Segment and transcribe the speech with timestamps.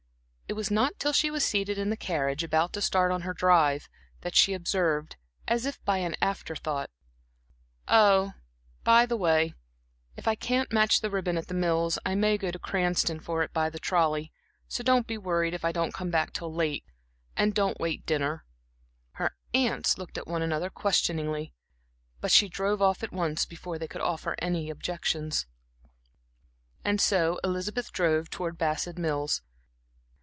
[0.51, 3.33] It was not till she was seated in the carriage about to start on her
[3.33, 3.87] drive,
[4.19, 5.15] that she observed
[5.47, 6.89] as if by an afterthought:
[7.87, 8.33] "Oh,
[8.83, 9.53] by the way,
[10.17, 13.43] if I can't match the ribbon at The Mills, I may go to Cranston for
[13.43, 14.33] it by the trolley,
[14.67, 16.83] so don't be worried if I don't come back till late,
[17.37, 18.43] and don't wait dinner."
[19.13, 21.53] Her aunts looked at one another questioningly;
[22.19, 25.47] but she drove off at once, before they could offer any objections.
[26.83, 29.41] And so Elizabeth drove towards Bassett Mills.